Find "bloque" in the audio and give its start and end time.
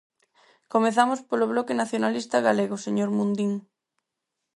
1.51-1.79